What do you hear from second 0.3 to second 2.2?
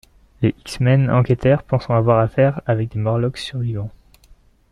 Les X-Men enquêtèrent, pensant avoir